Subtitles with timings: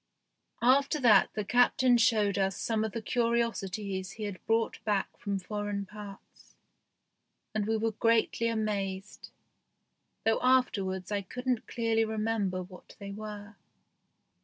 [0.63, 5.85] After that Captain showed us some of the curiosities he had brought back from foreign
[5.85, 6.55] parts,
[7.53, 9.29] and we were greatly amazed,
[10.25, 13.57] though afterwards I couldn't clearly remember what they were.